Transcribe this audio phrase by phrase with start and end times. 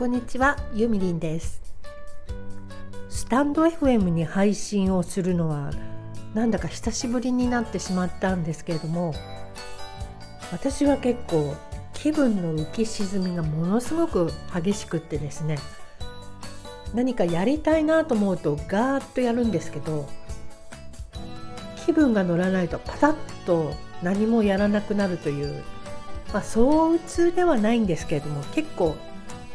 [0.00, 1.60] こんにちは、ゆみりんです。
[3.10, 5.72] スタンド FM に配信をするのは
[6.32, 9.12] なんだか久しぶりになってしまったんですけれども
[10.52, 11.54] 私は結構
[11.92, 15.58] 気分の浮き沈みがものすごく激しくってですね
[16.94, 20.08] 何かやりたいなと思うとガーッとやるんですけど
[21.84, 23.14] 気分が乗らないとパタッ
[23.44, 25.62] と何もやらなくなるという、
[26.32, 28.96] まあ、躁うつではないんですけれども結構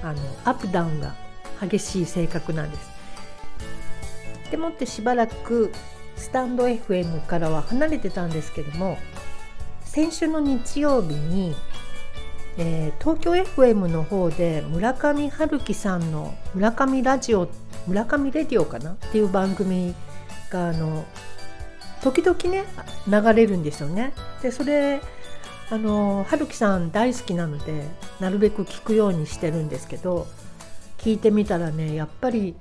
[0.01, 1.15] あのアップダウンが
[1.61, 2.89] 激しい性格なんです。
[4.51, 5.71] でもってしばらく
[6.15, 8.97] スタンド FM からは離れてたんですけども
[9.83, 11.55] 先週の日曜日に、
[12.57, 17.49] えー、東京 FM の方で村上春樹さんの「村上ラジオ」
[17.87, 19.93] 村上レディオかなっていう番組
[20.49, 21.05] があの
[22.01, 22.65] 時々ね
[23.07, 24.13] 流れるんですよね。
[24.41, 25.01] でそれ
[25.69, 27.85] あの春樹さん大好きなので
[28.19, 30.27] なるべく聞くようにしてるんですけど
[30.97, 32.55] 聞いてみたらねやっぱり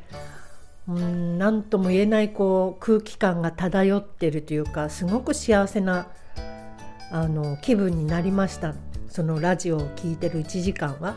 [0.89, 6.09] うん何とも言えないこう空気感が漂ってるというかすごく幸せな
[7.11, 8.75] あの気分になりました
[9.09, 11.17] そのラジオを聴いてる1時間は。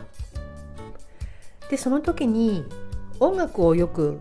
[1.70, 2.64] でその時に
[3.20, 4.20] 音楽をよく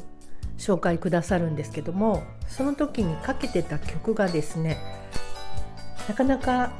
[0.58, 4.78] 紹介くださるんですけどもその時にかけてた曲がですね
[6.10, 6.72] なかなか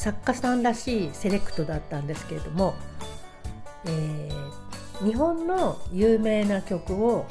[0.00, 2.74] 作家さんらしいセレクトだったんですけれども、
[3.84, 7.26] えー、日本の有名な曲を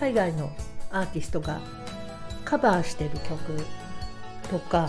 [0.00, 0.50] 海外の
[0.90, 1.60] アーティストが
[2.46, 3.66] カバーしてる曲
[4.48, 4.88] とか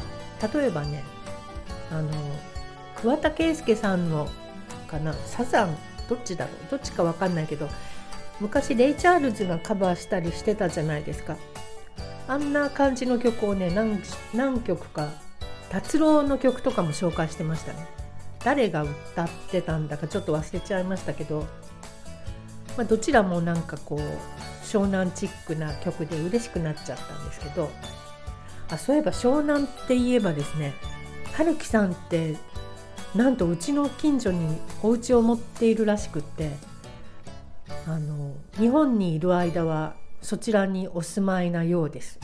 [0.53, 1.03] 例えばね
[1.91, 2.09] あの
[2.95, 4.29] 桑田佳祐さんの
[4.87, 5.75] かなサザン
[6.07, 7.67] どっちだろうどっちか分かんないけど
[8.39, 11.35] 昔レイ・チャールズがカバーしたりしてたじゃないですか。
[12.29, 14.01] あんな感じの曲をね何
[14.33, 15.09] 何曲か
[15.71, 17.87] 達郎の曲とかも紹介してましたね
[18.43, 21.47] 誰が歌ってたんだかちょっと忘れちゃいましたけど、
[22.77, 23.99] まあ、どちらもなんかこう
[24.65, 27.69] 湘南チックな曲で嬉しくなっちゃったんですけど
[28.69, 30.73] あそういえば湘南って言えばですね
[31.33, 32.35] 春樹さんって
[33.15, 36.51] なんとうちの近所にお家を持っているらしくって
[37.87, 42.19] あの日本にいる間はそちらにお住まいなようです。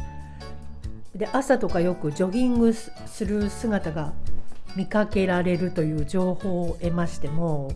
[1.18, 2.92] で朝とかよくジョギングす
[3.26, 4.14] る姿が
[4.76, 7.72] 見かけられるという情報を得ましても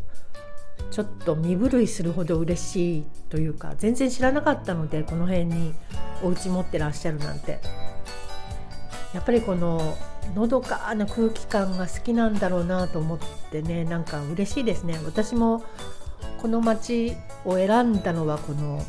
[0.91, 5.73] ちょっと身震いするほど嬉しいというか全然知らなかったのでこの辺に
[6.23, 7.59] お家持ってらっしゃるなんて。
[9.13, 9.97] やっぱりこの
[10.35, 13.19] のどかな空気感が好きなんだろうなと思っ
[13.51, 14.99] てねなんか嬉しいですね。
[15.05, 15.63] 私も
[16.41, 18.81] この街を選んだのはこの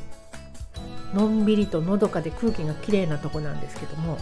[1.15, 4.19] のんびりとのどかで空気がきれいなとこなんですけども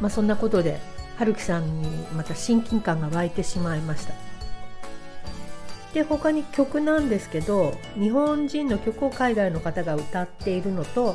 [0.00, 0.80] まあ、そんなことで
[1.16, 4.14] 春樹さんにまた親近感が湧いてしまいました。
[5.92, 11.14] で他に曲なんですけど日本人の曲を海外の方が歌っているのと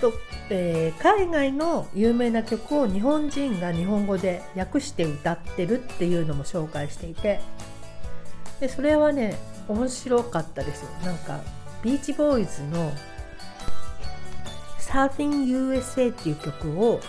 [0.00, 0.12] と、
[0.50, 7.40] えー、海外の有名な曲を日本人が日本語で訳して歌ってるっていうのも紹介していて
[8.60, 9.36] でそれはね
[9.66, 11.40] 面白かったですよなんか
[11.82, 12.92] ビーチボーイズの
[14.94, 17.00] 「Surfing USA」っていう曲を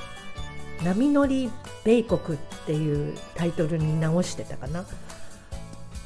[0.84, 1.52] 波乗り
[1.84, 4.86] 米国っていうタイトルに直してたかな。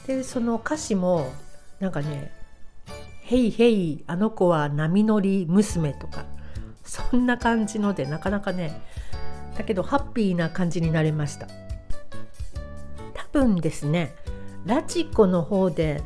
[0.05, 1.31] でその歌詞も
[1.79, 2.31] なんかね
[3.23, 6.25] 「ヘイヘイあの子は波乗り娘」とか
[6.83, 8.81] そんな感じのでなかなかね
[9.57, 11.47] だけどハッピーな感じになりました
[13.13, 14.15] 多分ですね
[14.65, 16.01] ラチコの方で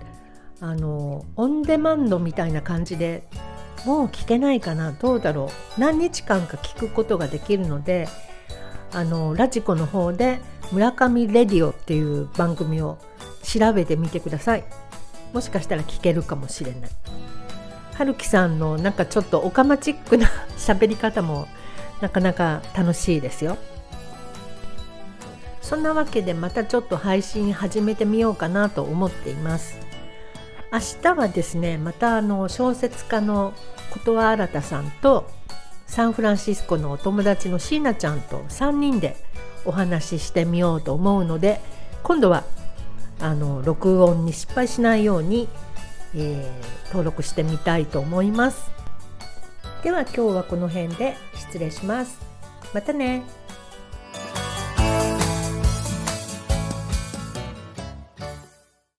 [0.60, 3.28] あのオンデマンドみたいな感じで
[3.86, 4.92] もう聞けないかな。
[4.94, 5.80] どうだろう。
[5.80, 8.08] 何日間か聞くことができるので
[8.94, 10.40] あのラジコの方で
[10.72, 12.98] 村上レディオっていう番組を
[13.44, 14.64] 調べてみてください。
[15.34, 16.90] もしかしたら聞けるかもしれない。
[17.96, 20.28] 春樹さんのなんかちょっとオカマチックな
[20.58, 21.48] 喋り方も
[22.02, 23.58] なかなか楽しいですよ。
[25.62, 29.78] そんなわけでまたちょっと配信始めてみようかなと思っています。
[30.74, 33.54] 明日はですねまたあの小説家の
[33.92, 35.30] 琴羽新さんと
[35.86, 39.16] サンフランシスコのお友達の椎名ちゃんと3人で
[39.66, 41.62] お話ししてみようと思うので
[42.02, 42.44] 今度は
[43.20, 45.48] あの録音に失敗しないように、
[46.16, 48.72] えー、登録してみたいと思います。
[49.84, 52.20] では今日はこの辺で失礼します。
[52.74, 53.22] またね。